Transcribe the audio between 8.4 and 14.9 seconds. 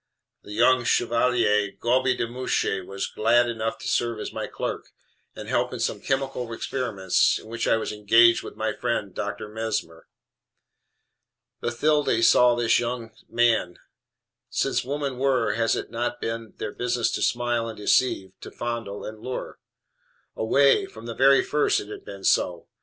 with my friend Dr. Mesmer. Bathilde saw this young man. Since